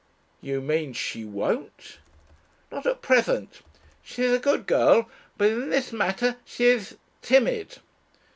"You 0.41 0.61
mean 0.61 0.93
she 0.93 1.23
won't?" 1.25 1.99
"Not 2.71 2.87
at 2.87 3.03
present. 3.03 3.59
She 4.01 4.23
is 4.23 4.33
a 4.33 4.39
good 4.39 4.65
girl, 4.65 5.07
but 5.37 5.51
in 5.51 5.69
this 5.69 5.93
matter 5.93 6.37
she 6.43 6.65
is 6.65 6.97
timid. 7.21 7.75